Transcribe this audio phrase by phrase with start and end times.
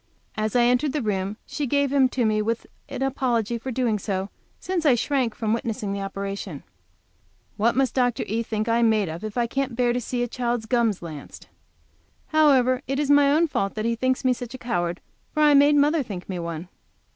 [0.35, 3.99] As I entered the room she gave him to me with an apology for doing
[3.99, 6.63] so, since I shrank from witnessing the operation.
[7.55, 8.23] What must Dr.
[8.25, 8.41] E.
[8.41, 11.49] think I am made of if I can't bear to see a child's gums lanced?
[12.29, 15.01] However, it is my own fault that he thinks me such a coward,
[15.35, 16.69] for I made mother think me one.